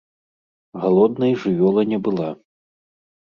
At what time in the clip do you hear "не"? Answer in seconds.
1.91-1.99